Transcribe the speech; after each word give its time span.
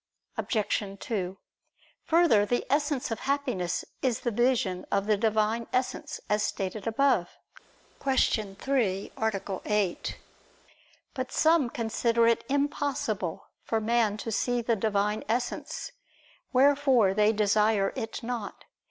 Obj. 0.35 0.97
2: 0.99 1.37
Further, 2.05 2.43
the 2.43 2.65
essence 2.71 3.11
of 3.11 3.19
Happiness 3.19 3.85
is 4.01 4.21
the 4.21 4.31
vision 4.31 4.83
of 4.91 5.05
the 5.05 5.15
Divine 5.15 5.67
Essence, 5.71 6.19
as 6.27 6.41
stated 6.41 6.87
above 6.87 7.37
(Q. 8.01 8.55
3, 8.55 9.11
A. 9.19 9.61
8). 9.65 10.17
But 11.13 11.31
some 11.31 11.69
consider 11.69 12.25
it 12.25 12.43
impossible 12.49 13.45
for 13.61 13.79
man 13.79 14.17
to 14.17 14.31
see 14.31 14.63
the 14.63 14.75
Divine 14.75 15.23
Essence; 15.29 15.91
wherefore 16.51 17.13
they 17.13 17.31
desire 17.31 17.93
it 17.95 18.23
not. 18.23 18.65